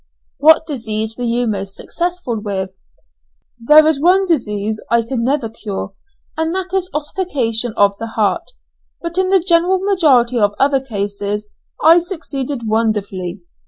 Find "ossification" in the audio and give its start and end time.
6.91-7.73